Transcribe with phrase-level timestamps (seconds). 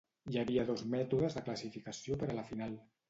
[0.29, 2.75] Hi havia dos mètodes de classificació per a la final.